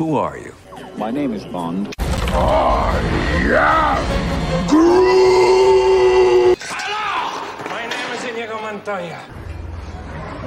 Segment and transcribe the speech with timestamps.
[0.00, 0.54] Who are you?
[0.96, 1.92] My name is Bond.
[2.00, 2.96] I
[3.52, 6.54] am Gru.
[7.68, 9.20] My name is Inigo Montoya.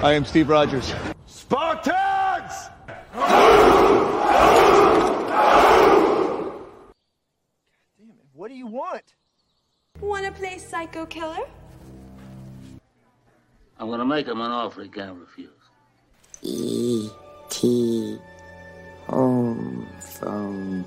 [0.02, 0.92] I am Steve Rogers.
[1.28, 2.72] Spartans!
[8.34, 9.14] What do you want?
[10.02, 11.46] Wanna play psycho killer?
[13.78, 15.52] I'm gonna make him an offer he can't refuse.
[16.42, 18.20] E.T.
[19.08, 20.86] Home phone.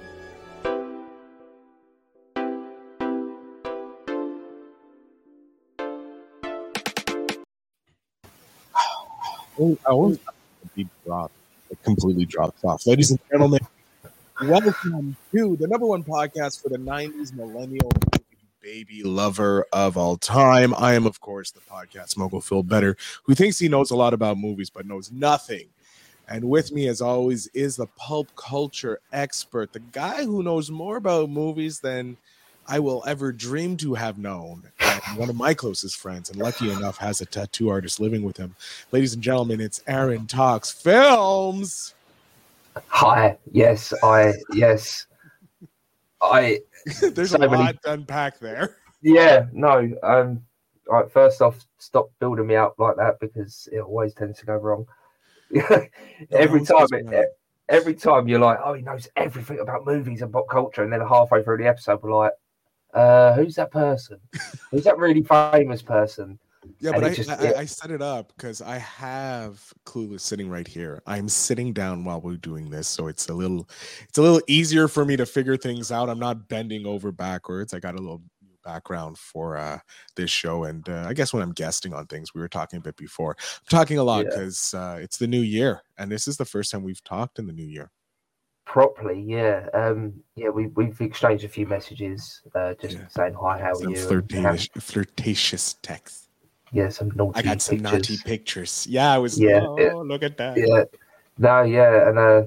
[9.59, 10.19] Oh, um, I always
[10.75, 11.35] be dropped,
[11.71, 12.87] it completely dropped off.
[12.87, 13.61] Ladies and gentlemen,
[14.43, 17.91] welcome to the number one podcast for the 90s millennial
[18.63, 20.75] baby lover of all time.
[20.75, 24.13] I am, of course, the podcast mogul Phil Better, who thinks he knows a lot
[24.13, 25.69] about movies but knows nothing.
[26.29, 30.97] And with me, as always, is the pop culture expert, the guy who knows more
[30.97, 32.17] about movies than
[32.67, 34.65] I will ever dream to have known.
[34.81, 38.37] And one of my closest friends, and lucky enough, has a tattoo artist living with
[38.37, 38.57] him.
[38.91, 41.95] Ladies and gentlemen, it's Aaron Talks Films.
[42.89, 43.39] Hi.
[43.53, 44.33] Yes, I.
[44.53, 45.07] Yes,
[46.21, 46.61] I.
[47.01, 48.77] There's So a many- lot to unpack there.
[49.01, 49.47] Yeah.
[49.53, 49.79] No.
[50.03, 50.43] Um.
[50.91, 51.11] All right.
[51.13, 54.87] First off, stop building me up like that because it always tends to go wrong.
[56.31, 56.87] every time.
[56.93, 57.29] It,
[57.69, 61.01] every time you're like, oh, he knows everything about movies and pop culture, and then
[61.01, 62.33] halfway through the episode, we're like,
[62.95, 64.19] uh, who's that person?
[64.71, 66.39] who's that really famous person?
[66.81, 70.21] Yeah, And but I, just- I, it- I set it up because I have Clueless
[70.21, 71.01] sitting right here.
[71.07, 73.69] I'm sitting down while we're doing this, so it's a little,
[74.09, 76.09] it's a little easier for me to figure things out.
[76.09, 77.73] I'm not bending over backwards.
[77.75, 78.23] I got a little
[78.67, 79.79] background for uh
[80.17, 82.83] this show, and uh, I guess when I'm guesting on things, we were talking a
[82.83, 83.37] bit before.
[83.39, 84.31] I'm talking a lot Yeah.
[84.31, 87.47] because uh, it's the new year, and this is the first time we've talked in
[87.47, 87.91] the new year.
[88.65, 89.69] Properly, yeah.
[89.73, 93.07] Um, yeah, we we've exchanged a few messages, uh, just Yeah.
[93.09, 93.97] saying hi, how are Some you?
[93.97, 96.29] and flirtatious, flirtatious text.
[96.73, 97.93] Yeah, some naughty I got some pictures.
[97.93, 98.87] naughty pictures.
[98.91, 99.39] Yeah, I was.
[99.39, 99.93] Yeah, oh, yeah.
[99.95, 100.59] look at that.
[100.59, 100.85] Yeah,
[101.39, 102.43] no, yeah, and uh,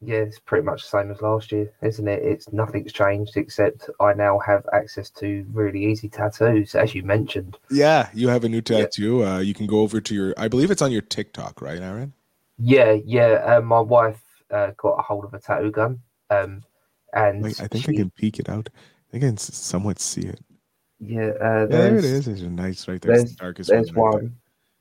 [0.00, 2.22] yeah, it's pretty much the same as last year, isn't it?
[2.22, 7.58] It's nothing's changed except I now have access to really easy tattoos, as you mentioned.
[7.70, 8.82] Yeah, you have a new Yeah.
[8.82, 9.24] tattoo.
[9.24, 10.34] Uh, you can go over to your.
[10.36, 12.12] I believe it's on your TikTok, right, Aaron?
[12.58, 13.42] Yeah, yeah.
[13.44, 14.20] Uh, my wife
[14.50, 16.00] uh, got a hold of a tattoo gun,
[16.30, 16.62] um,
[17.12, 18.68] and Wait, I think I can peek it out.
[18.74, 20.40] I think I can somewhat see it.
[21.00, 22.28] Yeah, uh, Yeah, there it is.
[22.28, 22.42] it is.
[22.42, 23.16] A nice right there.
[23.16, 24.12] There's, the darkest there's one.
[24.12, 24.36] right one,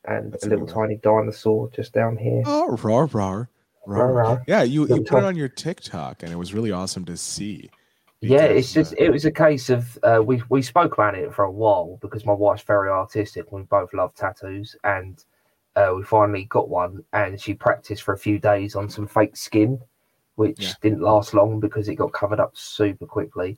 [0.06, 0.88] and That's a little good one.
[0.89, 2.44] tiny dinosaur just down here.
[2.45, 3.45] Oh, raw, raw,
[4.47, 7.69] Yeah, you, you put it on your TikTok, and it was really awesome to see.
[8.21, 11.33] Yeah, it's just uh, it was a case of uh, we we spoke about it
[11.33, 13.51] for a while because my wife's very artistic.
[13.51, 15.23] We both love tattoos, and
[15.75, 17.03] uh, we finally got one.
[17.13, 19.79] And she practiced for a few days on some fake skin,
[20.35, 20.73] which Yeah.
[20.81, 23.57] didn't last long because it got covered up super quickly.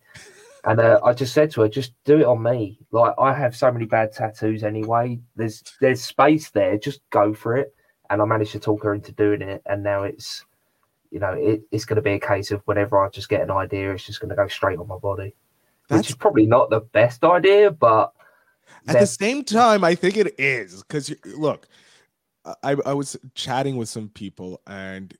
[0.65, 2.79] And uh, I just said to her, just do it on me.
[2.91, 5.19] Like I have so many bad tattoos anyway.
[5.37, 6.77] There's there's space there.
[6.77, 7.73] Just go for it.
[8.09, 9.61] And I managed to talk her into doing it.
[9.65, 10.45] And now it's
[11.11, 13.51] you know, it, it's going to be a case of whenever I just get an
[13.51, 15.33] idea, it's just going to go straight on my body,
[15.87, 18.13] That's which is probably not the best idea, but
[18.87, 21.67] At that- the same time, I think it is because look,
[22.63, 25.15] I I was chatting with some people and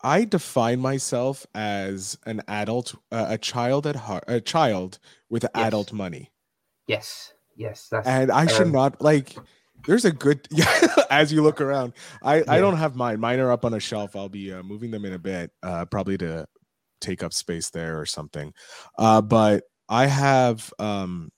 [0.00, 5.92] I define myself as an adult, uh, a child at heart, a child with adult
[5.92, 6.30] money,
[6.86, 9.36] yes, yes, that's and I should um, not like.
[9.86, 10.66] There's a good yeah.
[11.10, 13.20] As you look around, I I don't have mine.
[13.20, 14.16] Mine are up on a shelf.
[14.16, 16.46] I'll be uh, moving them in a bit, uh, probably to
[17.00, 18.52] take up space there or something.
[18.98, 21.30] Uh, but I have um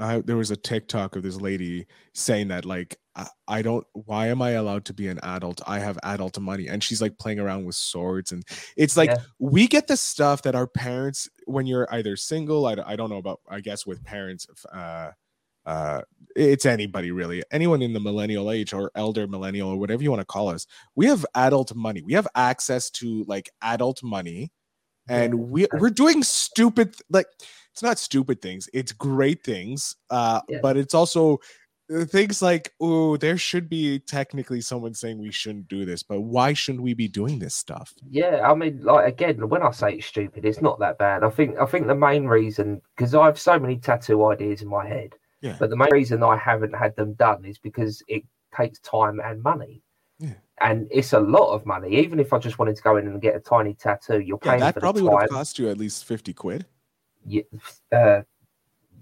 [0.00, 4.28] I, there was a TikTok of this lady saying that like I, I don't why
[4.28, 5.60] am I allowed to be an adult?
[5.66, 8.44] I have adult money and she's like playing around with swords and
[8.76, 9.16] it's like Yeah.
[9.40, 13.16] we get the stuff that our parents when you're either single I, I don't know
[13.18, 15.10] about I guess with parents uh
[15.68, 16.00] uh
[16.34, 20.20] it's anybody really anyone in the millennial age or elder millennial or whatever you want
[20.20, 20.66] to call us
[20.96, 24.50] we have adult money we have access to like adult money
[25.08, 27.26] and we we're doing stupid like
[27.72, 30.58] it's not stupid things it's great things uh Yeah.
[30.62, 31.38] but it's also
[31.94, 36.20] uh, things like oh there should be technically someone saying we shouldn't do this but
[36.20, 39.94] why shouldn't we be doing this stuff Yeah, I mean, like again, when I say
[39.94, 41.24] it's stupid, it's not that bad.
[41.24, 44.68] I think I think the main reason because I have so many tattoo ideas in
[44.68, 45.56] my head, Yeah.
[45.58, 48.24] but the main reason I haven't had them done is because it
[48.56, 49.82] takes time and money.
[50.18, 50.34] Yeah.
[50.60, 51.96] And it's a lot of money.
[51.96, 54.50] Even if I just wanted to go in and get a tiny tattoo, you're yeah
[54.50, 56.66] paying that for probably the would have cost you at least 50 quid
[57.26, 57.42] yeah,
[57.92, 58.22] uh,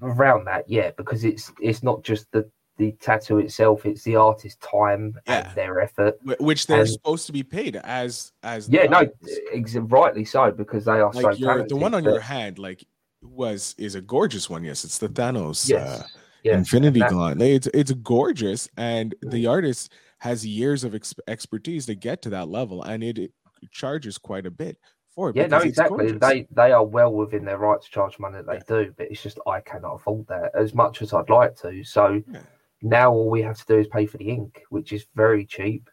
[0.02, 4.58] around that, yeah, because it's it's not just the the tattoo itself; it's the artist's
[4.66, 5.46] time Yeah.
[5.48, 6.18] and their effort.
[6.40, 9.08] Which they're And- supposed to be paid as as Yeah, no,
[9.54, 11.70] ex- rightly so because they are so like your talented.
[11.70, 12.84] the one on but- your hand like
[13.22, 16.06] was is a gorgeous one yes it's the thanos yes, uh,
[16.46, 21.86] yeah, infinity that- gauntlet it's it's gorgeous and the artist has years of ex- expertise
[21.86, 23.32] to get to that level and it, it
[23.70, 24.78] charges quite a bit
[25.08, 26.12] for it Yeah, no, exactly.
[26.12, 29.22] They they are well within their right to charge money that they do, but it's
[29.22, 31.82] just I cannot afford that as much as I'd like to.
[31.84, 32.40] So Yeah.
[32.82, 35.88] now all we have to do is pay for the ink, which is very cheap.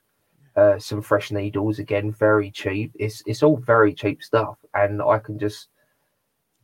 [0.56, 2.92] Uh, some fresh needles again, very cheap.
[3.00, 5.70] It's it's all very cheap stuff, and I can just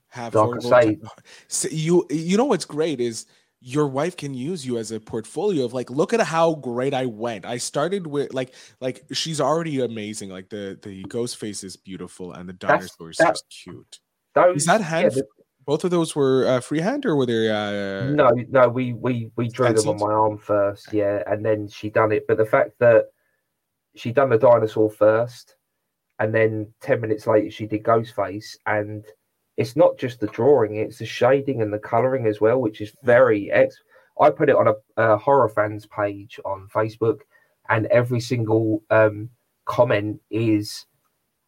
[0.10, 1.00] have like I say-
[1.48, 3.26] So you you know what's great is
[3.62, 7.06] your wife can use you as a portfolio of like look at how great I
[7.06, 7.46] went.
[7.46, 10.30] I started with like like she's already amazing.
[10.30, 13.20] Like the the ghost face is beautiful and the dinosaur is
[13.50, 14.00] cute.
[14.34, 14.58] those.
[14.58, 15.12] Is that yeah, hand?
[15.12, 15.28] the-
[15.66, 17.48] both of those were uh, freehand or were they?
[17.48, 21.68] Uh, no, no, we we we drew them on my arm first, yeah, and then
[21.68, 22.26] she done it.
[22.28, 23.10] But the fact that
[23.96, 25.58] she done the dinosaur first,
[26.18, 29.06] and then ten minutes later she did ghost face and
[29.60, 32.96] it's not just the drawing; it's the shading and the coloring as well, which is
[33.04, 33.76] very ex.
[34.20, 37.20] I put it on a, a horror fans page on Facebook,
[37.68, 39.30] and every single um,
[39.66, 40.86] comment is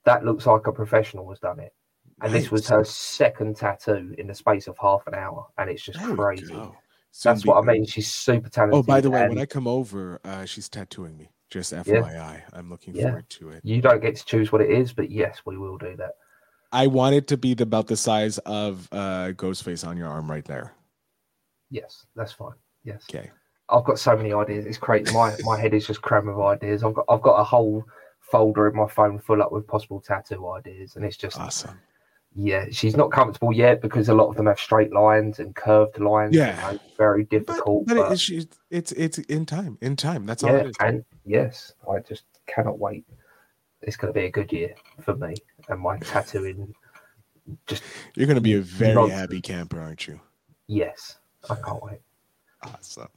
[0.03, 1.73] that looks like a professional has done it.
[2.21, 5.83] And this was her second tattoo in the space of half an hour, and it's
[5.83, 6.61] just There crazy.
[7.23, 7.85] That's what I mean.
[7.85, 8.77] She's super talented.
[8.79, 11.31] Oh, by the way, and when I come over, uh, she's tattooing me.
[11.49, 13.03] Just FYI, I'm looking Yeah.
[13.07, 13.61] forward to it.
[13.65, 16.11] you don't get to choose what it is, but yes, we will do that.
[16.71, 20.29] I want it to be the, about the size of uh, Ghostface on your arm
[20.31, 20.73] right there.
[21.69, 22.53] Yes, that's fine.
[22.83, 23.31] Yes, Okay.
[23.69, 24.65] I've got so many ideas.
[24.65, 25.13] It's crazy.
[25.13, 26.83] My my head is just crammed with ideas.
[26.83, 27.85] I've got I've got a whole
[28.19, 31.79] folder in my phone full up with possible tattoo ideas, and it's just Awesome.
[32.35, 32.65] yeah.
[32.71, 36.35] She's not comfortable yet because a lot of them have straight lines and curved lines.
[36.35, 36.77] Yeah.
[36.97, 37.85] very difficult.
[37.87, 39.77] but but- it, it's, it's it's in time.
[39.79, 40.25] In time.
[40.25, 43.05] That's all yeah, and yes, I just cannot wait.
[43.83, 45.35] It's going to be a good year for me
[45.71, 46.73] and my tattooing.
[47.67, 47.83] Just
[48.15, 49.19] You're going to be a very Nonsense.
[49.19, 50.19] happy camper, aren't you?
[50.67, 51.17] yes,
[51.49, 51.99] I can't wait.
[52.63, 53.07] Awesome.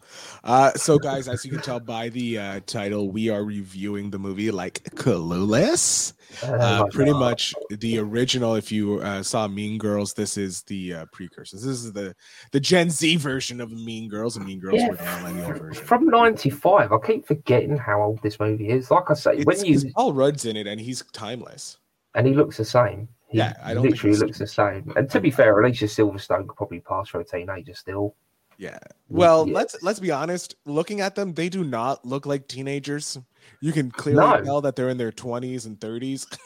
[0.43, 4.19] Uh, so, guys, as you can tell by the uh, title, we are reviewing the
[4.19, 6.15] movie like Clueless.
[6.43, 8.55] Uh, pretty much the original.
[8.55, 11.57] If you uh, saw Mean Girls, this is the uh, precursor.
[11.57, 12.17] This is the
[12.53, 15.85] the Gen Z version of Mean Girls, and Mean Girls Yeah, were the millennial version.
[15.85, 16.91] from '95.
[16.93, 18.91] I keep forgetting how old this movie is.
[18.91, 21.77] Like I say, It's, when you Paul Rudd's in it, and he's timeless.
[22.15, 23.09] And he looks the same.
[23.29, 24.93] He Yeah, I don't literally looks the same.
[24.97, 28.15] And to be fair, Alicia Silverstone could probably pass for a teenager still.
[28.57, 28.79] Yeah.
[29.09, 29.55] Well, Yeah.
[29.55, 30.55] let's let's be honest.
[30.65, 33.19] Looking at them, they do not look like teenagers.
[33.61, 34.43] You can clearly No.
[34.43, 36.27] tell that they're in their twenties and thirties.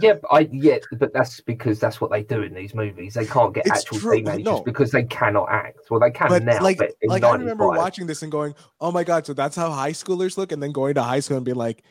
[0.00, 3.14] Yeah, but I yeah, but that's because that's what they do in these movies.
[3.14, 4.62] They can't get It's actual true, teenagers no.
[4.62, 5.80] because they cannot act.
[5.90, 8.92] Well, they can But now, like, but like I remember watching this and going, "Oh
[8.92, 11.44] my god!" So that's how high schoolers look, and then going to high school and
[11.44, 11.82] being like,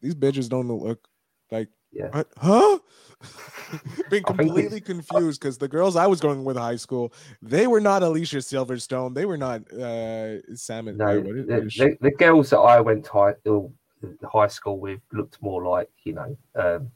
[0.00, 1.06] "These bitches don't look
[1.50, 2.22] like Yeah.
[2.36, 2.78] Huh?"
[4.10, 7.12] Think completely confused because the girls I was going with high school,
[7.42, 9.14] they were not Alicia Silverstone.
[9.14, 10.96] They were not uh Sam.
[10.96, 11.80] No, what is- the, what is she?
[11.80, 15.90] the, the girls that I went to high, uh, high school with looked more like
[16.04, 16.90] you know um,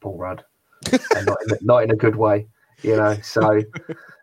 [0.00, 0.44] Paul Rudd,
[0.92, 2.46] and not in, not in a good way,
[2.82, 3.16] you know.
[3.22, 3.62] So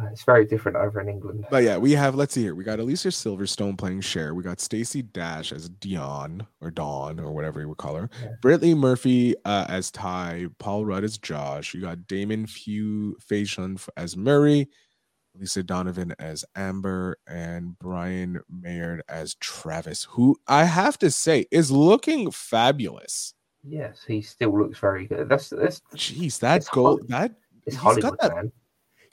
[0.00, 1.46] uh, it's very different over in England.
[1.50, 2.14] But yeah, we have.
[2.14, 2.54] Let's see here.
[2.54, 4.34] We got Alicia Silverstone playing Cher.
[4.34, 8.10] We got Stacey Dash as Dion or Dawn or whatever you would call her.
[8.22, 8.28] Yeah.
[8.42, 10.46] Brittany Murphy uh, as Tai.
[10.58, 11.72] Paul Rudd as Josh.
[11.74, 14.68] You got Damon Few Faison as Murray.
[15.38, 21.70] Lisa Donovan as Amber and Brian Maynard as Travis, who I have to say is
[21.70, 23.34] looking fabulous.
[23.62, 25.28] Yes, he still looks very good.
[25.28, 27.32] That's that's Jeez, that It's goal, that
[27.66, 28.52] it's He's got Hollywood, that- man.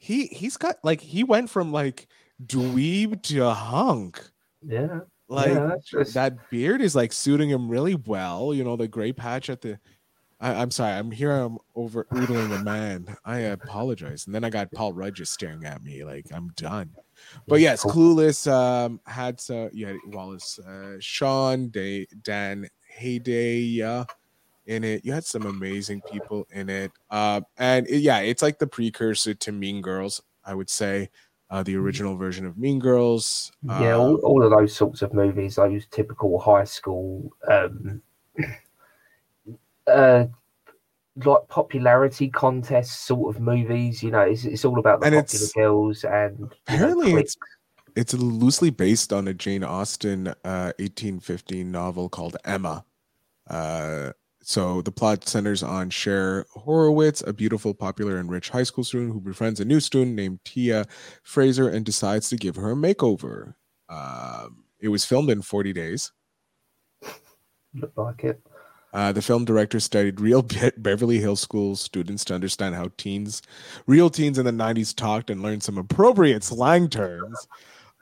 [0.04, 2.08] He he's got like he went from like
[2.46, 4.22] dweeb to hunk.
[4.62, 8.54] Yeah, Like yeah, just, that beard is like suiting him really well.
[8.54, 9.80] You know, the gray patch at the.
[10.42, 11.32] I, I'm sorry, I'm here.
[11.32, 13.16] I'm over oodling a man.
[13.24, 14.26] I apologize.
[14.26, 16.90] And then I got Paul Rudd just staring at me like I'm done.
[17.48, 22.68] But yes, Clueless um, had uh, yeah, Wallace, uh, Shawn, Day, Dan
[23.00, 24.06] Hedaya uh,
[24.66, 25.04] in it.
[25.06, 26.92] You had some amazing people in it.
[27.10, 31.10] Uh, and it- yeah, it's like the precursor to Mean Girls, I would say.
[31.50, 33.52] Uh, the original version of Mean Girls.
[33.62, 38.02] yeah, Uh, all, all of those sorts of movies, those typical high school, um,
[39.88, 40.26] uh,
[41.24, 44.02] like popularity contest sort of movies.
[44.02, 47.14] You know, it's, it's all about the And popular it's- girls and you know, apparently
[47.14, 47.36] it's
[47.96, 52.84] it's loosely based on a Jane Austen uh, 1815 novel called Emma.
[53.48, 54.14] Uh,
[54.44, 59.14] so the plot centers on Cher Horowitz, a beautiful, popular, and rich high school student
[59.14, 60.86] who befriends a new student named Tia
[61.24, 63.56] Fraser and decides to give her a makeover.
[63.88, 66.12] Um, it was filmed in 40 days.
[67.74, 68.42] Look like it.
[68.94, 73.42] Uh, the film director studied real Be- Beverly Hills School students to understand how teens,
[73.88, 77.48] real teens in the 90s talked and learned some appropriate slang terms.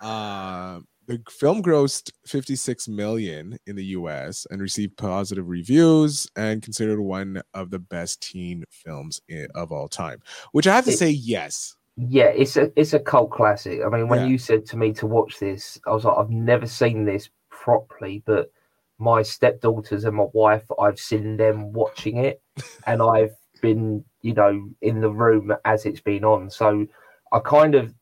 [0.02, 7.00] Uh, the film grossed 56 million in the US and received positive reviews and considered
[7.02, 10.20] one of the best teen films i- of all time,
[10.52, 11.76] which I have to It- say, yes.
[11.98, 13.82] Yeah, it's a it's a cult classic.
[13.86, 14.28] I mean, when Yeah.
[14.28, 18.24] you said to me to watch this, I was like, I've never seen this properly,
[18.26, 18.50] but
[18.98, 22.42] my stepdaughters and my wife, I've seen them watching it,
[22.88, 26.50] and I've been, you know, in the room as it's been on.
[26.50, 26.88] So
[27.34, 27.94] I kind of,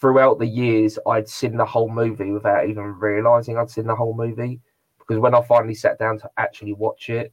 [0.00, 4.14] throughout the years, I'd seen the whole movie without even realizing I'd seen the whole
[4.14, 4.60] movie.
[4.98, 7.32] Because when I finally sat down to actually watch it,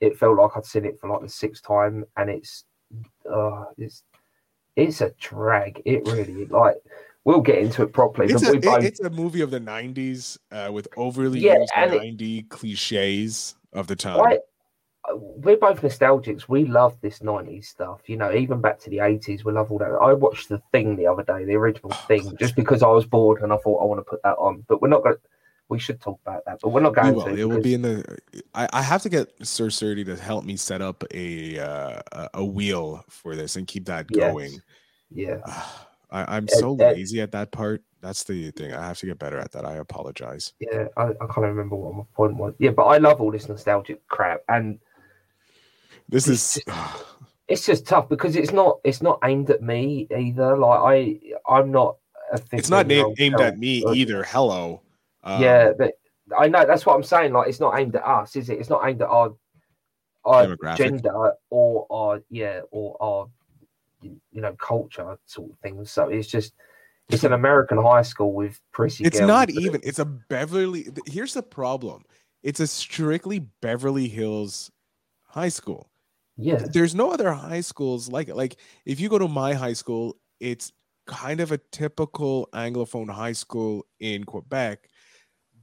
[0.00, 2.64] it felt like I'd seen it for like the sixth time, and it's,
[3.32, 4.02] uh, it's
[4.76, 5.80] it's a drag.
[5.84, 6.76] It really like
[7.24, 8.32] we'll get into it properly.
[8.32, 11.58] It's but a, it- both, it's a movie of the 90s uh, with overly Yeah,
[11.58, 14.20] used and it- 90 cliches of the time.
[14.20, 14.38] I,
[15.12, 16.48] we're both nostalgics.
[16.48, 18.00] We love this '90s stuff.
[18.06, 19.92] You know, even back to the '80s, we love all that.
[20.00, 23.04] I watched the Thing the other day, the original Oh, Thing, just because I was
[23.06, 24.64] bored and I thought I want to put that on.
[24.68, 25.16] But we're not going.
[25.16, 25.20] to
[25.68, 27.24] We should talk about that, but we're not We going will.
[27.26, 27.34] to.
[27.36, 28.18] It will be in the.
[28.54, 32.02] I, I have to get Sir Surdy to help me set up a uh,
[32.34, 34.32] a- wheel for this and keep that Yes.
[34.32, 34.62] going.
[35.10, 35.38] Yeah,
[36.10, 37.82] I, I'm so Ed- lazy at that part.
[38.00, 38.72] That's the thing.
[38.74, 39.64] I have to get better at that.
[39.64, 40.52] I apologize.
[40.60, 40.88] yeah.
[40.96, 42.52] I, I can't remember what my point was.
[42.58, 44.78] Yeah, but I love all this nostalgic crap, and
[46.08, 46.62] This It's is.
[47.48, 50.56] it's just tough because it's not it's not aimed at me either.
[50.56, 51.96] Like I I'm not
[52.32, 54.22] a It's not aimed, aimed at me but- either.
[54.24, 54.80] Hello.
[55.22, 55.94] Um, yeah, but
[56.38, 57.32] I know that's what I'm saying.
[57.32, 58.58] Like it's not aimed at us, is it?
[58.58, 59.34] It's not aimed at our
[60.24, 63.28] our gender or our yeah or our
[64.02, 65.90] you know culture sort of things.
[65.90, 66.54] So it's just
[67.10, 69.04] it's an American high school with prissy.
[69.04, 69.80] It's girls, not even.
[69.82, 70.88] It's a Beverly.
[71.06, 72.04] Here's the problem.
[72.42, 74.70] It's a strictly Beverly Hills
[75.22, 75.90] high school.
[76.36, 78.36] Yeah, there's no other high schools like it.
[78.36, 80.72] Like if you go to my high school, it's
[81.06, 84.88] kind of a typical anglophone high school in Quebec,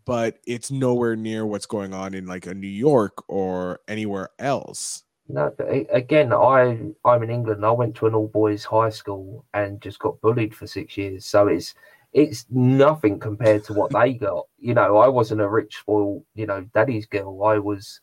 [0.05, 5.03] but it's nowhere near what's going on in like a New York or anywhere else.
[5.27, 5.53] No,
[5.91, 7.65] again, I I'm in England.
[7.65, 11.25] I went to an all boys high school and just got bullied for six years.
[11.25, 11.73] So it's
[12.13, 14.47] it's nothing compared to what they got.
[14.59, 17.43] You know, I wasn't a rich, spoiled, you know, daddy's girl.
[17.43, 18.01] I was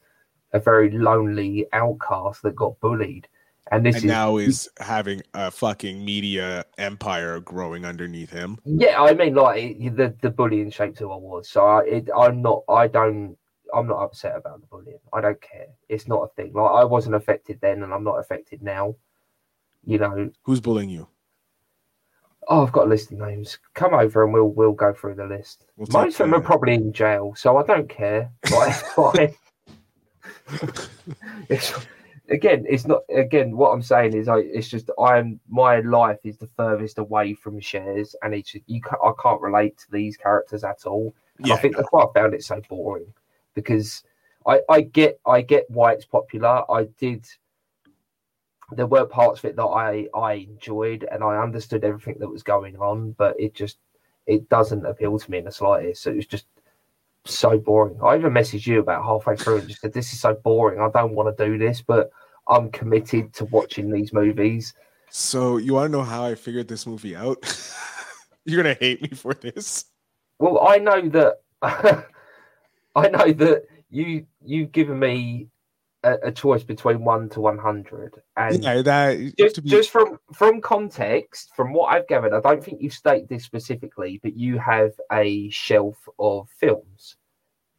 [0.53, 3.29] a very lonely outcast that got bullied.
[3.71, 8.59] And this and is now is having a fucking media empire growing underneath him.
[8.65, 9.03] yeah.
[9.03, 11.51] I mean, like the the bullying shaped who I was.
[11.51, 12.65] So I it, I'm not.
[12.69, 13.37] I don't.
[13.75, 15.01] I'm not upset about the bullying.
[15.13, 15.67] I don't care.
[15.91, 16.55] It's not a thing.
[16.55, 18.95] Like I wasn't affected then, and I'm not affected now.
[19.85, 21.07] You know, Who's bullying you?
[22.49, 23.59] Oh, I've got a list of names.
[23.75, 25.67] Come over and we'll we'll go through the list.
[25.77, 28.33] We'll Most of them are probably in jail, so I don't care.
[28.51, 28.75] Like,
[31.49, 31.73] it's
[32.31, 33.03] again, it's not.
[33.15, 37.35] Again, what I'm saying is, I it's just I'm my life is the furthest away
[37.35, 38.81] from Cher's, and it's you.
[38.81, 41.15] Ca- I can't relate to these characters at all.
[41.39, 43.13] And I think that's why I found it so boring
[43.55, 44.03] because
[44.47, 46.63] I I get I get why it's popular.
[46.71, 47.27] I did.
[48.73, 52.43] There were parts of it that I I enjoyed and I understood everything that was
[52.43, 53.79] going on, but it just
[54.27, 56.03] it doesn't appeal to me in the slightest.
[56.03, 56.47] So it was just
[57.29, 57.99] so boring.
[58.03, 60.81] I even messaged you about halfway through and just said, "This is so boring.
[60.81, 62.11] I don't want to do this, but
[62.49, 64.75] I'm committed to watching these movies."
[65.11, 67.39] So you want to know how I figured this movie out?
[68.45, 69.85] You're gonna hate me for this.
[70.39, 71.41] Well, I know that
[72.95, 75.49] I know that you you've given me
[76.05, 80.19] a, a choice between one to one hundred, and Yeah, that just, be- just from
[80.33, 84.59] from context, from what I've gathered, I don't think you state this specifically, but you
[84.59, 87.17] have a shelf of films,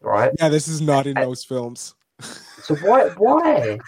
[0.01, 0.31] right?
[0.39, 1.95] yeah, this is not in those films.
[2.61, 3.79] So why why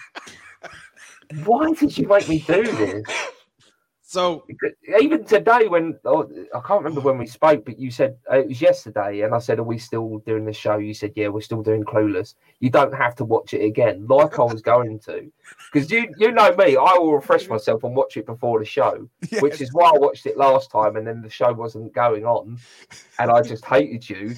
[1.44, 3.08] why did you make me do this?
[4.12, 4.44] So
[5.00, 8.48] Even today, when oh, I can't remember when we spoke, but you said uh, it
[8.48, 11.40] was yesterday, and I said, "Are we still doing the show?" You said, "Yeah, we're
[11.40, 15.32] still doing Clueless." You don't have to watch it again, like I was going to,
[15.72, 19.08] because you you know me, I will refresh myself and watch it before the show,
[19.40, 22.58] which is why I watched it last time, and then the show wasn't going on,
[23.18, 24.34] and I just hated you.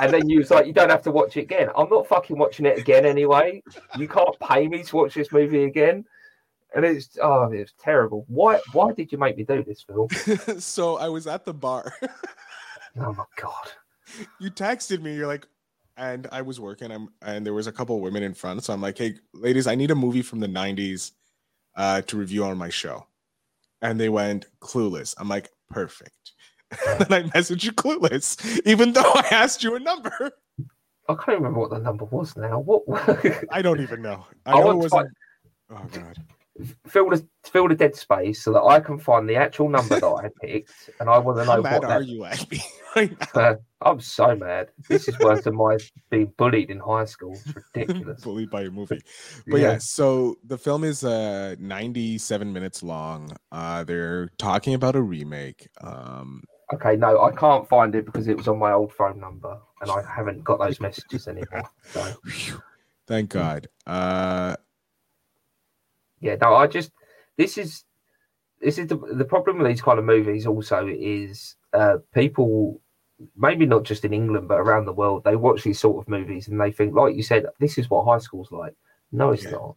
[0.00, 2.36] And then you was like, "You don't have to watch it again." I'm not fucking
[2.36, 3.62] watching it again anyway.
[3.96, 6.04] You can't pay me to watch this movie again.
[6.74, 8.24] And it's oh, it's terrible.
[8.28, 8.58] Why?
[8.72, 10.08] Why did you make me do this, Phil?
[10.58, 11.92] so I was at the bar.
[12.96, 13.72] Oh my god!
[14.38, 15.16] you texted me.
[15.16, 15.48] You're like,
[15.96, 16.92] and I was working.
[16.92, 19.66] I'm and there was a couple of women in front, so I'm like, "Hey, ladies,
[19.66, 21.10] I need a movie from the '90s
[21.74, 23.08] uh, to review on my show."
[23.82, 25.16] And they went Clueless.
[25.18, 26.32] I'm like, perfect.
[26.88, 30.30] and then I messaged you Clueless, even though I asked you a number.
[31.08, 32.60] I can't remember what the number was now.
[32.60, 32.84] What?
[33.50, 34.24] I don't even know.
[34.46, 35.10] I, I know it wasn't.
[35.70, 36.18] Oh god.
[36.86, 40.06] Fill the fill the dead space so that I can find the actual number that
[40.06, 42.06] I picked, and I want to know How mad what are that.
[42.08, 42.60] you at me
[42.96, 43.16] right?
[43.36, 44.68] Uh, I'm so mad.
[44.88, 45.76] This is worse than my
[46.10, 47.38] being bullied in high school.
[47.44, 48.20] It's ridiculous.
[48.22, 49.02] bullied by a movie.
[49.48, 49.72] But yeah.
[49.72, 49.78] Yeah.
[49.78, 53.36] so the film is uh 97 minutes long.
[53.52, 55.68] Uh they're talking about a remake.
[55.80, 59.58] Um Okay, no, I can't find it because it was on my old phone number,
[59.82, 61.68] and I haven't got those messages anymore.
[61.90, 62.12] So
[63.06, 63.68] thank God.
[63.86, 64.56] Uh
[66.24, 66.90] yeah, no, I just
[67.36, 67.84] this is
[68.60, 70.46] this is the the problem with these kind of movies.
[70.46, 72.80] Also, is uh, people
[73.36, 76.48] maybe not just in England but around the world they watch these sort of movies
[76.48, 78.74] and they think, like you said, this is what high school's like.
[79.12, 79.50] No, it's Yeah.
[79.50, 79.76] not.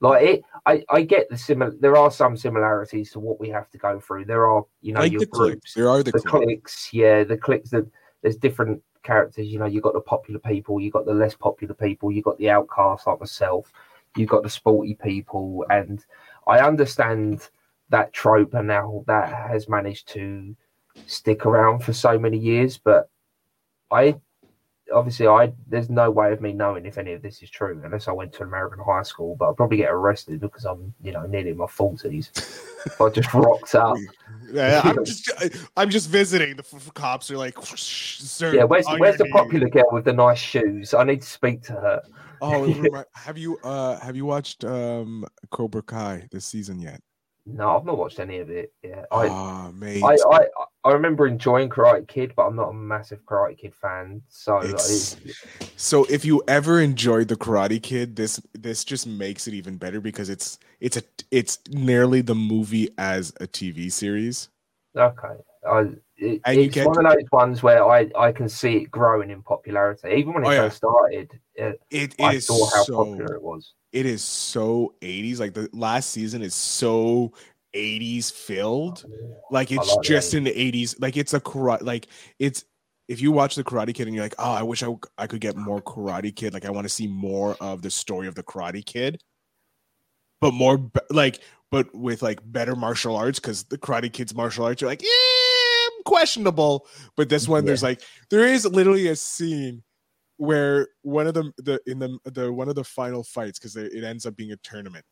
[0.00, 1.70] Like it, I, I get the similar.
[1.78, 4.24] There are some similarities to what we have to go through.
[4.24, 5.74] There are, you know, like your the groups.
[5.74, 7.70] There are the, the cliques, yeah, the cliques.
[7.70, 7.86] That
[8.22, 9.46] there's different characters.
[9.46, 12.38] You know, you got the popular people, you got the less popular people, you got
[12.38, 13.72] the outcasts like myself,
[14.16, 16.04] you got the sporty people, and
[16.46, 17.48] I understand
[17.90, 20.56] that trope and how that has managed to
[21.06, 22.78] stick around for so many years.
[22.78, 23.08] But
[23.90, 24.16] I
[24.92, 28.06] obviously I there's no way of me knowing if any of this is true unless
[28.08, 29.36] I went to an American high school.
[29.36, 32.30] But I'll probably get arrested because I'm you know nearly in my forties.
[32.34, 33.96] if I just rocked up.
[34.52, 35.30] Yeah, I'm just
[35.76, 36.56] I'm just visiting.
[36.56, 38.54] The f- cops are like, sir.
[38.54, 40.94] Yeah, where's where's the knee." popular girl with the nice shoes?
[40.94, 42.02] I need to speak to her.
[42.40, 42.74] Oh,
[43.14, 47.00] have you uh have you watched um Cobra Kai this season yet?
[47.46, 48.72] No, I've not watched any of it.
[48.82, 50.02] Yeah, I, mate.
[50.02, 50.46] I, I,
[50.86, 54.22] I remember enjoying Karate Kid, but I'm not a massive Karate Kid fan.
[54.28, 55.44] So like, It's- it's-
[55.76, 60.00] So if you ever enjoyed the Karate Kid, this this just makes it even better
[60.00, 64.48] because it's it's a it's nearly the movie as a TV series.
[64.96, 65.36] okay.
[65.68, 65.80] I,
[66.16, 69.42] it, it's get- one of those ones where I, I can see it growing in
[69.42, 70.08] popularity.
[70.10, 70.62] Even when it Oh, yeah.
[70.68, 73.74] first started, it, It, I is saw how so popular it was.
[73.92, 75.40] it is so 80s.
[75.40, 77.32] Like the last season is so
[77.76, 79.04] 80s filled.
[79.50, 80.96] Like it's the just in the 80s.
[81.00, 82.08] Like it's a karate like
[82.38, 82.64] it's
[83.08, 85.26] if you watch the Karate Kid and you're like, oh, I wish I, w- I
[85.26, 86.52] could get more Karate Kid.
[86.52, 89.20] Like I want to see more of the story of the Karate Kid,
[90.40, 94.64] but more be- like, but with like better martial arts because the Karate Kid's martial
[94.64, 96.86] arts are like, yeah, questionable.
[97.16, 99.82] But this one, there's like, there is literally a scene
[100.38, 104.04] where one of them, the in the the one of the final fights because it
[104.04, 105.04] ends up being a tournament.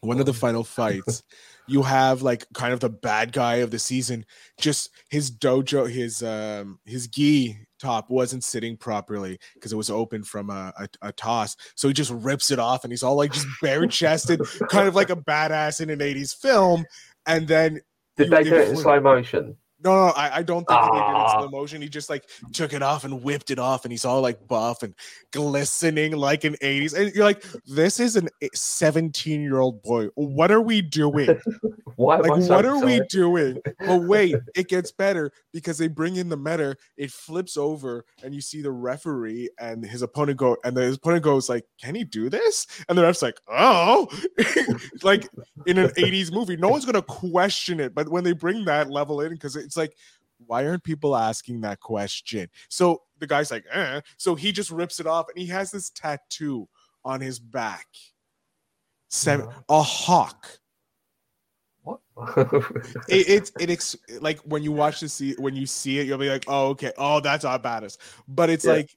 [0.00, 1.22] One of the final fights
[1.68, 4.24] you have like kind of the bad guy of the season.
[4.58, 10.22] Just his dojo his um his gi top wasn't sitting properly because it was open
[10.24, 11.56] from a, a, a toss.
[11.76, 14.94] So he just rips it off and he's all like just bare chested kind of
[14.94, 16.84] like a badass in an 80s film.
[17.26, 17.80] And then
[18.16, 19.56] Did you- they it do it in slow motion?
[19.84, 21.38] No, no, I, I don't think they did it in Ah.
[21.38, 21.80] slow motion.
[21.82, 24.82] He just like took it off and whipped it off, and he's all like buff
[24.82, 24.94] and
[25.32, 26.94] glistening like an 80s.
[26.94, 30.06] And you're like, this is an 17 year old boy.
[30.14, 31.30] What are we doing?
[32.00, 33.60] I Like, what are we doing?
[33.80, 36.76] But wait, it gets better because they bring in the meta.
[36.96, 41.24] It flips over, and you see the referee and his opponent go, and his opponent
[41.24, 44.06] goes like, "Can he do this?" And the ref's like, "Oh,"
[45.02, 45.28] like
[45.66, 47.94] in an '80s movie, no one's gonna question it.
[47.94, 49.94] But when they bring that level in, because it's like,
[50.46, 52.48] why aren't people asking that question?
[52.68, 54.00] So the guy's like, eh.
[54.16, 56.68] so he just rips it off, and he has this tattoo
[57.04, 57.86] on his back,
[59.08, 60.46] seven, a hawk
[61.82, 62.00] What?
[63.08, 66.18] it, it's it ex- like when you watch the see when you see it, you'll
[66.18, 68.00] be like, oh okay, oh that's our baddest.
[68.26, 68.72] But it's Yeah.
[68.72, 68.90] like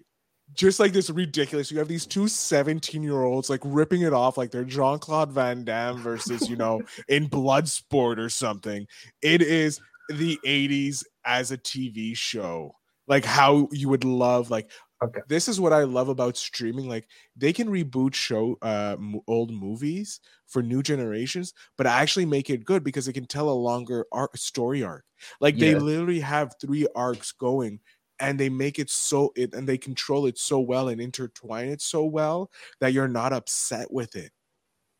[0.54, 1.72] just like this ridiculous.
[1.72, 5.32] You have these two 17 year olds like ripping it off like they're Jean Claude
[5.32, 8.86] Van Damme versus you know in Bloodsport or something.
[9.22, 9.80] It is
[10.12, 12.74] the 80s as a TV show.
[13.08, 14.72] Like how you would love like
[15.02, 15.22] Okay.
[15.26, 16.88] this is what I love about streaming.
[16.90, 18.98] Like they can reboot show uh
[19.28, 23.54] old movies for new generations, but actually make it good because it can tell a
[23.54, 25.06] longer arc story arc.
[25.40, 27.80] Like they literally have three arcs going
[28.20, 31.82] and they make it so it and they control it so well and intertwine it
[31.82, 34.32] so well that you're not upset with it.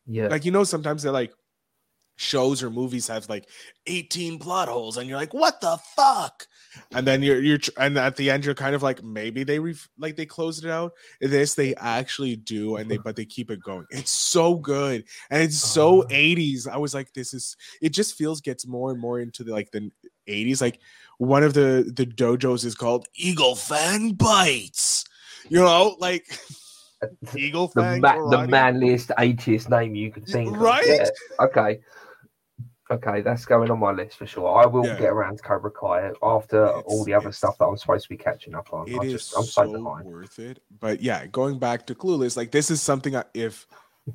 [0.06, 0.28] yeah.
[0.28, 1.32] Like you know, sometimes they're like
[2.22, 3.48] shows or movies have like
[3.86, 6.46] 18 plot holes and you're like what the fuck
[6.94, 9.88] and then you're you're and at the end you're kind of like maybe they ref-
[9.98, 13.60] like they closed it out this they actually do and they but they keep it
[13.60, 16.06] going it's so good and it's so Uh.
[16.08, 19.50] 80s i was like this is it just feels gets more and more into the
[19.52, 19.90] like the
[20.28, 20.78] 80s like
[21.18, 25.04] one of the the dojos is called Eagle Fang bites
[25.48, 26.24] You know, like
[27.36, 30.88] Eagle the, ma- the manliest, 80s name you could think Right?
[30.88, 31.10] of.
[31.10, 31.44] Yeah.
[31.46, 31.80] Okay.
[32.90, 34.58] Okay, that's going on my list for sure.
[34.58, 34.98] I will Yeah.
[34.98, 38.16] get around to Cobra Kai after all the other stuff that I'm supposed to be
[38.16, 38.88] catching up on.
[38.88, 40.04] It I is just, I'm so so behind.
[40.04, 40.62] worth it.
[40.80, 43.66] But yeah, going back to Clueless, like this is something I, if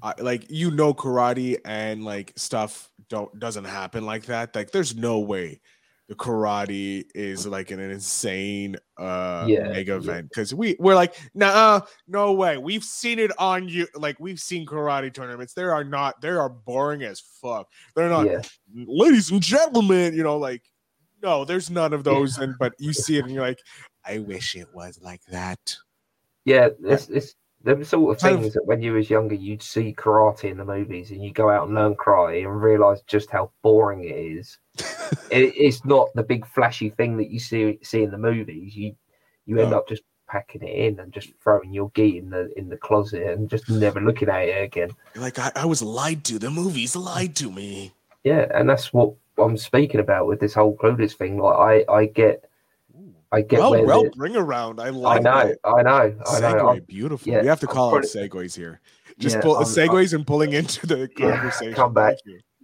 [0.01, 4.53] I, like you know karate and like stuff don't doesn't happen like that.
[4.53, 5.61] Like there's no way
[6.07, 9.97] the karate is like an insane uh Yeah, mega yeah.
[9.97, 14.39] event because we we're like nah no way we've seen it on you like we've
[14.39, 18.41] seen karate tournaments they are not they are boring as fuck they're not Yeah,
[18.73, 20.63] ladies and gentlemen, you know, like
[21.21, 22.37] no, there's none of those.
[22.37, 23.59] And but you see it and you're like,
[24.05, 25.75] I wish it was like that.
[26.45, 26.69] yeah.
[26.83, 27.35] It's, it's
[27.75, 31.11] the sort of things that when you was younger, you'd see karate in the movies,
[31.11, 34.57] and you go out and learn karate and realize just how boring it is.
[35.31, 38.75] it, it's not the big flashy thing that you see see in the movies.
[38.75, 38.95] You
[39.45, 39.77] you end No.
[39.79, 43.23] up just packing it in and just throwing your gi in the in the closet
[43.23, 44.89] and just never looking at it again.
[45.13, 46.39] You're like I, I was lied to.
[46.39, 47.93] The movies lied to me.
[48.23, 51.37] Yeah, and that's what I'm speaking about with this whole clueless thing.
[51.37, 52.43] Like I, I get,
[53.31, 54.79] I get Well, well, the- bring around.
[54.79, 55.57] I I know, that.
[55.65, 56.69] I know, I know.
[56.69, 57.31] I'm- beautiful.
[57.31, 58.79] yeah, we have to I'm call out pretty- segues here.
[59.19, 61.73] Just Yeah, pull I'm- segues and pulling into the Yeah, conversation.
[61.73, 62.17] come back.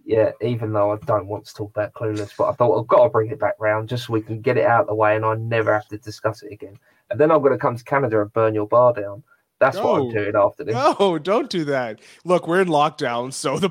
[0.06, 3.04] Yeah, even though I don't want to talk about clueless, but I thought I've got
[3.04, 5.16] to bring it back round just so we can get it out of the way
[5.16, 6.78] and I never have to discuss it again.
[7.10, 9.22] And then I'm going to come to Canada and burn your bar down.
[9.60, 10.74] That's what I'm doing after this.
[10.74, 12.00] No, don't do that.
[12.24, 13.70] Look, we're in lockdown, so the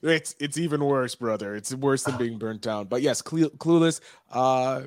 [0.02, 1.54] it's it's even worse, brother.
[1.54, 2.86] It's worse than being burnt down.
[2.86, 4.00] But yes, Cle- clueless.
[4.32, 4.82] Uh,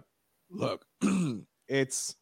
[0.49, 0.83] look,
[1.67, 2.15] it's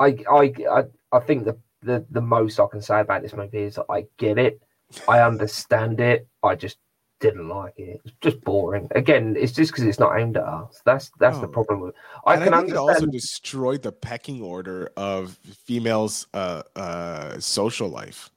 [0.00, 3.62] I, I, I, I think the, the the most I can say about this movie
[3.62, 4.60] is that I get it,
[5.08, 6.26] I understand it.
[6.42, 6.78] I just
[7.20, 8.00] didn't like it.
[8.04, 8.88] It's just boring.
[8.92, 10.80] Again, it's just because it's not aimed at us.
[10.84, 11.92] That's that's the problem.
[12.26, 13.12] I and can I think it also understand.
[13.12, 18.30] destroyed the pecking order of females' uh, uh, social life.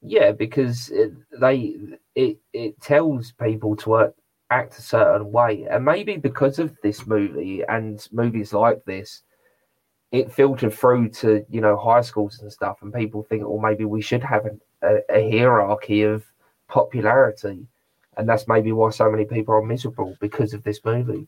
[0.00, 1.76] Yeah, because it, they
[2.14, 4.10] it it tells people to uh,
[4.50, 9.22] act a certain way, and maybe because of this movie and movies like this,
[10.10, 13.84] it filtered through to you know high schools and stuff, and people think, well, maybe
[13.84, 14.56] we should have a,
[14.86, 16.24] a, a hierarchy of
[16.68, 17.66] popularity,
[18.16, 21.26] and that's maybe why so many people are miserable because of this movie.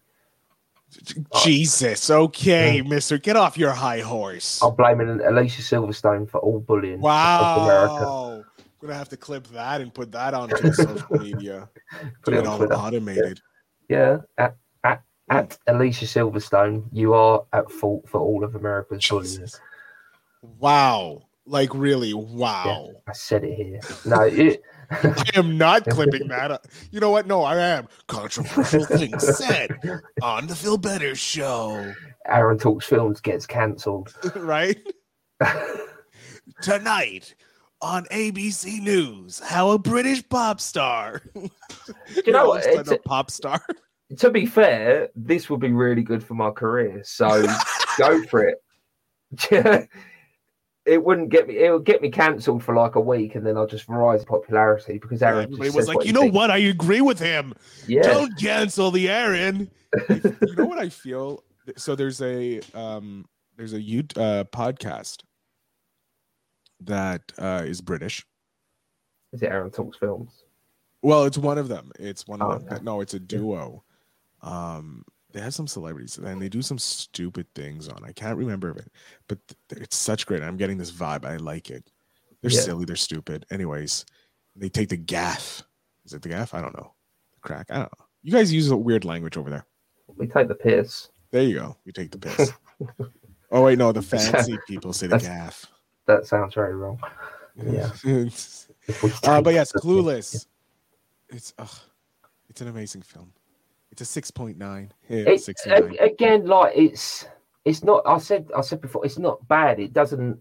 [1.42, 4.60] Jesus, okay, Mister, get off your high horse.
[4.62, 7.54] I'm blaming Alicia Silverstone for all bullying Wow.
[7.56, 8.44] America.
[8.80, 11.68] Wow, gonna have to clip that and put that onto social media.
[12.22, 13.40] Put Do it it on all automated.
[13.88, 19.48] Yeah, at, at, at Alicia Silverstone, you are at fault for all of America's bullying.
[20.58, 22.90] Wow, like really, Yeah, wow.
[23.08, 23.80] I said it here.
[24.06, 26.64] No, it, I am not clipping that.
[26.90, 27.26] You know what?
[27.26, 27.88] No, I am.
[28.06, 29.76] Controversial things said
[30.22, 31.92] on the Phil Better Show,
[32.26, 34.14] Aaron Talks Films gets cancelled.
[34.36, 34.78] right?
[36.62, 37.34] Tonight
[37.82, 41.22] on ABC News, how a British pop star.
[41.34, 42.66] you know what?
[42.66, 43.62] All a It's- a pop star.
[44.18, 47.02] to be fair, this would be really good for my career.
[47.04, 47.46] So
[47.98, 48.62] go for it.
[50.86, 51.58] it wouldn't get me.
[51.58, 54.26] It would get me cancelled for like a week, and then I'll just rise in
[54.26, 55.44] popularity because Aaron.
[55.44, 56.50] Everybody just was like, you know thinks." what?
[56.50, 57.54] I agree with him.
[57.86, 59.70] Yeah, Don't cancel the Aaron.
[60.08, 61.44] you know what I feel?
[61.76, 65.18] So there's a um there's a you uh, podcast
[66.82, 68.26] that uh, is British.
[69.32, 70.44] is it Aaron Talks Films?
[71.02, 71.92] Well, it's one of them.
[71.98, 72.68] It's one of Oh, them.
[72.74, 72.82] okay.
[72.84, 73.82] No, it's a duo.
[74.42, 78.04] Um, they have some celebrities and they do some stupid things on.
[78.04, 78.90] I can't remember of it,
[79.28, 79.38] but
[79.68, 80.42] th- it's such great.
[80.42, 81.24] I'm getting this vibe.
[81.24, 81.90] I like it.
[82.42, 82.60] They're Yeah.
[82.60, 82.84] silly.
[82.84, 83.46] They're stupid.
[83.50, 84.04] Anyways,
[84.56, 85.62] they take the gaff.
[86.04, 86.52] Is it the gaff?
[86.54, 86.92] I don't know.
[87.34, 87.66] The crack.
[87.70, 88.04] I don't know.
[88.22, 89.66] You guys use a weird language over there.
[90.16, 91.08] We take the piss.
[91.30, 91.76] There you go.
[91.84, 92.52] You take the piss.
[93.52, 93.92] oh wait, no.
[93.92, 95.66] The fancy people say the gaff.
[96.10, 97.00] That sounds very wrong.
[97.56, 97.90] Yeah.
[99.22, 99.84] Uh, but yes, the piss.
[99.86, 100.46] Clueless.
[101.28, 101.70] It's ugh,
[102.48, 103.32] it's an amazing film.
[103.92, 104.92] It's a six point nine.
[105.08, 105.96] Yeah, It, six to nine.
[106.00, 107.28] a- again, like it's
[107.64, 108.02] it's not.
[108.06, 109.78] I said I said before, it's not bad.
[109.78, 110.40] It doesn't.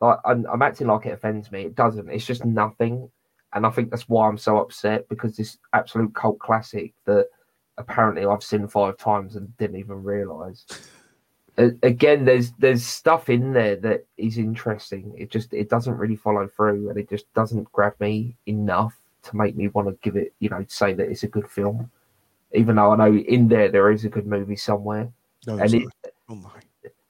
[0.00, 1.62] Like I'm, I'm acting like it offends me.
[1.66, 2.08] It doesn't.
[2.08, 3.10] It's just nothing,
[3.52, 7.26] and I think that's why I'm so upset because this absolute cult classic that
[7.76, 10.64] apparently I've seen five times and didn't even realize.
[11.58, 15.14] Again, there's there's stuff in there that is interesting.
[15.16, 19.36] It just it doesn't really follow through, and it just doesn't grab me enough to
[19.36, 21.90] make me want to give it, you know, say that it's a good film.
[22.52, 25.10] Even though I know in there there is a good movie somewhere
[25.46, 25.88] No, and it,
[26.28, 26.50] oh my.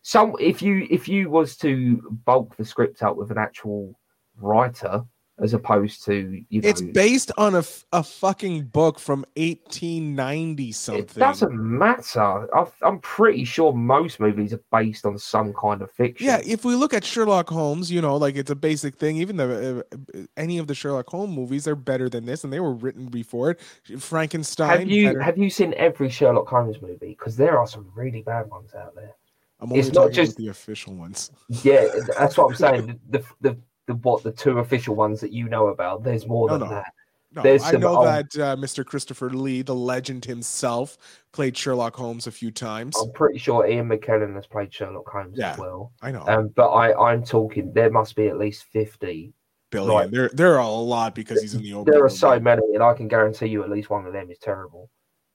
[0.02, 3.94] some if you if you was to bulk the script up with an actual
[4.40, 5.04] writer
[5.38, 10.72] as opposed to you know It's based on a, f- a fucking book from 1890
[10.72, 11.02] something.
[11.02, 12.48] it doesn't matter.
[12.56, 16.26] i I'm pretty sure most movies are based on some kind of fiction.
[16.26, 19.16] Yeah, if we look at Sherlock Holmes, you know, like it's a basic thing.
[19.18, 19.82] Even though
[20.14, 23.06] uh, any of the Sherlock Holmes movies are better than this, and they were written
[23.06, 23.60] before it.
[23.98, 24.78] Frankenstein.
[24.78, 25.20] have you better.
[25.20, 27.08] have you seen every Sherlock Holmes movie?
[27.08, 29.14] Because there are some really bad ones out there.
[29.60, 31.30] I'm only it's not just- the official ones.
[31.62, 33.00] Yeah, that's what I'm saying.
[33.10, 33.58] The the the
[33.94, 36.02] what the two official ones that you know about.
[36.02, 36.74] There's more No, than no.
[36.74, 36.92] that.
[37.34, 38.84] No, There's I know old- that uh, Mr.
[38.84, 40.96] Christopher Lee, the legend himself,
[41.32, 42.96] played Sherlock Holmes a few times.
[42.96, 45.52] I'm pretty sure Ian McKellen has played Sherlock Holmes Yeah.
[45.52, 45.92] as well.
[46.00, 47.72] I know, Um, but I I'm talking.
[47.74, 49.34] There must be at least fifty.
[49.70, 49.92] billion.
[49.94, 50.10] right.
[50.10, 51.92] There, there are a lot because he's in the open.
[51.92, 54.38] There are so many, and I can guarantee you at least one of them is
[54.38, 54.88] terrible.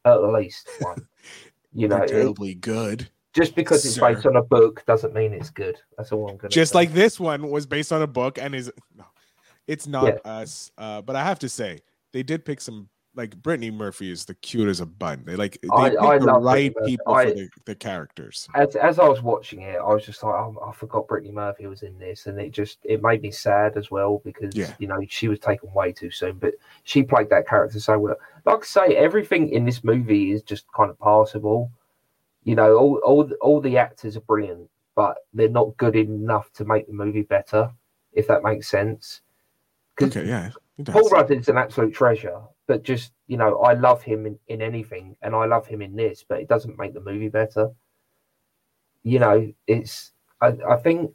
[0.05, 1.05] At least one.
[1.73, 3.07] You know, terribly good.
[3.33, 4.13] Just because it's Sir.
[4.13, 5.79] based on a book doesn't mean it's good.
[5.97, 6.55] That's all I'm gonna say.
[6.55, 6.79] Just say.
[6.79, 9.05] like this one was based on a book and is no,
[9.67, 10.31] it's not Yeah.
[10.31, 10.71] us.
[10.77, 11.79] Uh, but I have to say,
[12.13, 12.89] they did pick some.
[13.13, 15.23] Like Brittany Murphy is the cute as a bun.
[15.25, 18.47] They like they I- picked I the right Brittany people I- for the, the characters.
[18.55, 21.67] as as I was watching it, I was just like, oh, I forgot Brittany Murphy
[21.67, 24.73] was in this, and it just it made me sad as well because Yeah.
[24.79, 28.15] you know she was taken way too soon, but she played that character so well.
[28.45, 31.69] Like I say, everything in this movie is just kind of passable.
[32.43, 36.65] You know, all all all the actors are brilliant, but they're not good enough to
[36.65, 37.71] make the movie better,
[38.13, 39.21] if that makes sense.
[40.01, 40.49] Okay, yeah.
[40.85, 44.61] Paul Rudd is an absolute treasure, but just you know, I love him in, in
[44.61, 47.69] anything, and I love him in this, but it doesn't make the movie better.
[49.03, 51.11] You know, it's I, I think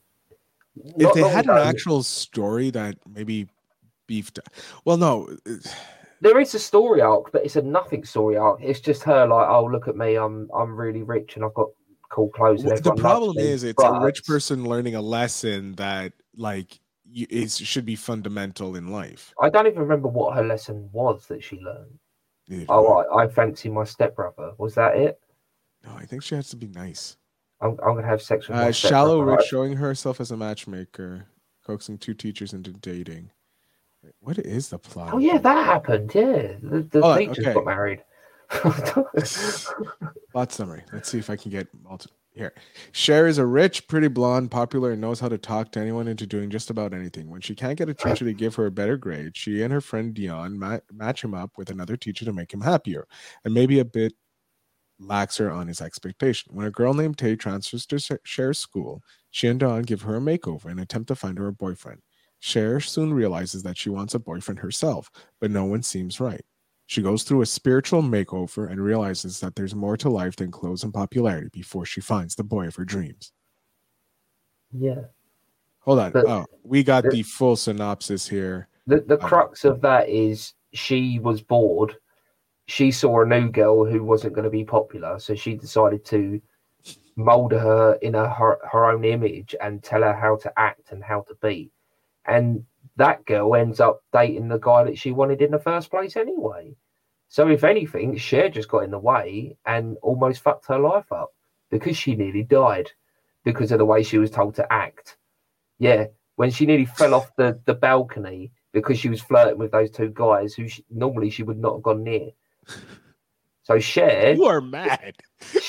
[0.76, 3.48] if they had an actual story that maybe
[4.06, 4.38] beefed
[4.84, 5.28] well no
[6.20, 8.60] there is a story arc, but it's a nothing story arc.
[8.62, 11.68] It's just her like, oh look at me, I'm I'm really rich and I've got
[12.10, 12.64] cool clothes.
[12.64, 16.80] And the problem me." is it's a rich person learning a lesson that like
[17.12, 21.42] it should be fundamental in life I don't even remember what her lesson was that
[21.42, 22.66] she learned.
[22.68, 23.24] Oh, I.
[23.24, 24.52] I, fancy my stepbrother.
[24.58, 25.20] Was that it?
[25.84, 27.16] no i think she has to be nice
[27.60, 31.26] I'm, I'm gonna have sex with uh, shallow rich showing herself as a matchmaker
[31.64, 33.30] coaxing two teachers into dating
[34.20, 36.12] what is the plot Oh yeah, that happened.
[36.14, 37.54] Yeah, the, the Oh, teachers okay.
[37.54, 38.02] got married.
[40.32, 40.84] Plot summary.
[40.92, 42.52] Let's see if I can get multi- here.
[42.92, 46.26] Cher is a rich, pretty blonde, popular, and knows how to talk to anyone into
[46.26, 47.28] doing just about anything.
[47.30, 49.80] When she can't get a teacher to give her a better grade, she and her
[49.80, 53.06] friend Dion ma- match him up with another teacher to make him happier,
[53.44, 54.12] and maybe a bit
[55.00, 56.54] laxer on his expectation.
[56.54, 60.16] When a girl named Tay transfers to Cher- Cher's school, she and Dion give her
[60.16, 62.00] a makeover and attempt to find her a boyfriend.
[62.40, 66.44] Cher soon realizes that she wants a boyfriend herself, but no one seems right.
[66.86, 70.84] She goes through a spiritual makeover and realizes that there's more to life than clothes
[70.84, 73.32] and popularity before she finds the boy of her dreams.
[74.72, 75.02] yeah.
[75.80, 76.12] Hold on.
[76.12, 78.68] But- oh, we got but- the full synopsis here.
[78.88, 81.96] The the Uh, crux of that is she was bored.
[82.66, 86.40] She saw a new girl who wasn't going to be popular, so she decided to
[87.16, 91.02] mold her in a, her, her own image and tell her how to act and
[91.02, 91.70] how to be.
[92.26, 92.64] And
[92.96, 96.74] that girl ends up dating the guy that she wanted in the first place anyway.
[97.28, 101.34] So if anything, Cher just got in the way and almost fucked her life up
[101.70, 102.90] because she nearly died
[103.44, 105.16] because of the way she was told to act.
[105.78, 109.90] Yeah, when she nearly fell off the, the balcony because she was flirting with those
[109.90, 112.30] two guys who she, normally she would not have gone near.
[113.62, 115.16] So Cher, You are mad.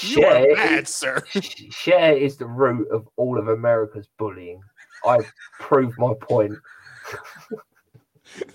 [0.02, 1.24] You are mad, sir.
[1.72, 4.62] Cher is the root of all of America's bullying.
[5.06, 5.20] I
[5.60, 6.54] proved my point.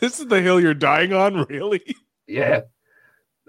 [0.00, 1.96] This is the hill you're dying on, really?
[2.26, 2.62] Yeah.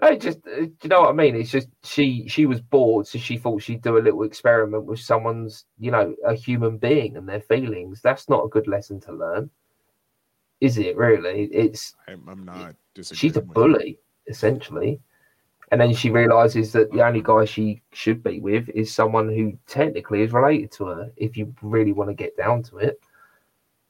[0.02, 1.36] I just, uh, do you know what I mean?
[1.36, 5.00] It's just she she was bored, so she thought she'd do a little experiment with
[5.00, 8.00] someone's, you know, a human being and their feelings.
[8.02, 9.50] That's not a good lesson to learn,
[10.60, 10.96] is it?
[10.96, 11.44] Really?
[11.52, 13.18] It's I'm, I'm not disagreeing.
[13.18, 13.54] she's a with you.
[13.54, 15.00] bully essentially
[15.74, 19.58] and then she realizes that the only guy she should be with is someone who
[19.66, 23.00] technically is related to her if you really want to get down to it.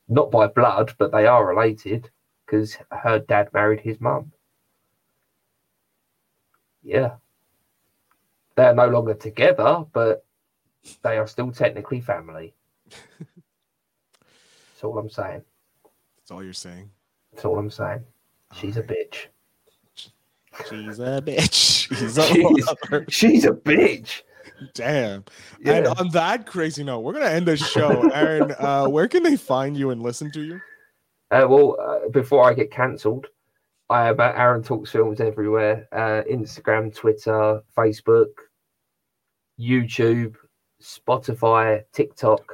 [0.09, 2.09] Not by blood but they are related
[2.47, 4.33] because her dad married his mum.
[6.83, 7.16] Yeah.
[8.57, 10.25] They're no longer together but
[11.03, 12.55] they are still technically family.
[13.20, 15.42] That's all i'm saying.
[16.16, 16.88] That's all you're saying.
[17.31, 18.05] that's all i'm saying.
[18.55, 19.27] She's a bitch
[20.69, 21.88] She's a bitch.
[21.99, 24.23] She's a She's- she's a bitch
[24.73, 25.25] Damn.
[25.61, 25.73] Yeah.
[25.75, 28.09] And on that crazy note, we're gonna end the show.
[28.14, 30.61] Aaron, uh, where can they find you and listen to you?
[31.31, 33.27] Uh, well, uh, before I get cancelled,
[33.90, 38.29] I am at Aaron Talks Films everywhere uh, Instagram, Twitter, Facebook,
[39.61, 40.37] YouTube,
[40.83, 42.45] Spotify, TikTok.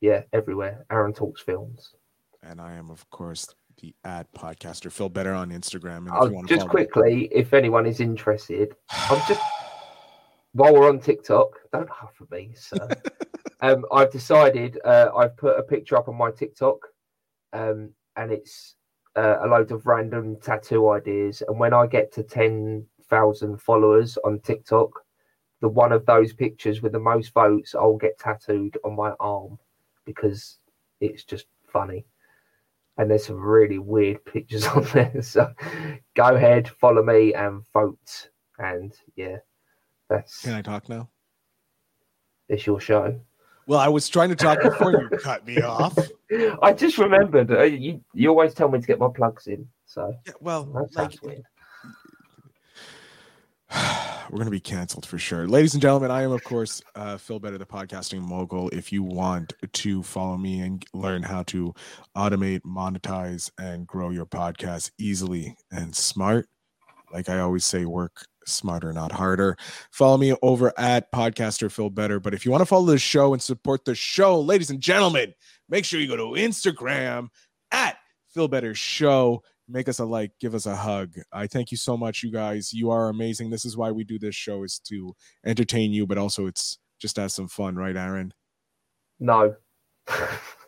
[0.00, 0.84] Yeah, everywhere.
[0.90, 1.94] Aaron Talks Films.
[2.42, 6.08] And I am, of course, the at podcaster Phil Better on Instagram.
[6.10, 9.40] And if you just quickly, if anyone is interested, I'm just
[10.52, 12.88] while we're on TikTok, don't huff at me, sir.
[13.60, 16.78] um, I've decided uh, I've put a picture up on my TikTok,
[17.52, 18.76] um, and it's
[19.16, 21.42] uh, a load of random tattoo ideas.
[21.46, 24.90] And when I get to ten thousand followers on TikTok,
[25.60, 29.58] the one of those pictures with the most votes, I'll get tattooed on my arm
[30.04, 30.58] because
[31.00, 32.04] it's just funny.
[32.98, 35.22] And there's some really weird pictures on there.
[35.22, 35.52] So
[36.14, 38.28] go ahead, follow me and vote.
[38.58, 39.38] And yeah,
[40.08, 41.08] that's Can I talk now?
[42.48, 43.18] it's your show.
[43.66, 45.96] Well, I was trying to talk before you cut me off.
[46.62, 48.02] I just remembered uh, you.
[48.12, 51.44] You always tell me to get my plugs in, so Yeah, well, like, weird.
[54.30, 55.46] we're going to be canceled for sure.
[55.46, 58.68] Ladies and gentlemen, I am, of course, uh, Phil Better, the podcasting mogul.
[58.70, 61.74] If you want to follow me and learn how to
[62.16, 66.48] automate, monetize, and grow your podcast easily and smart,
[67.12, 69.56] like I always say, work smarter, not harder.
[69.90, 72.20] Follow me over at podcaster Phil Better.
[72.20, 75.34] But if you want to follow the show and support the show, ladies and gentlemen,
[75.68, 77.28] make sure you go to Instagram
[77.70, 77.96] at
[78.32, 81.14] Phil Better Show make us a like give us a hug.
[81.32, 82.72] I thank you so much you guys.
[82.72, 83.50] You are amazing.
[83.50, 87.16] This is why we do this show is to entertain you but also it's just
[87.16, 88.32] to have some fun right aaron?
[89.18, 89.56] No.